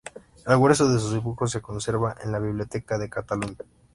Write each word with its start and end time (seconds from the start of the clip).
El 0.47 0.57
grueso 0.59 0.89
de 0.91 0.99
sus 0.99 1.13
dibujos 1.13 1.51
se 1.51 1.61
conserva 1.61 2.15
en 2.23 2.31
la 2.31 2.39
Biblioteca 2.39 2.97
de 2.97 3.07
Cataluña. 3.07 3.57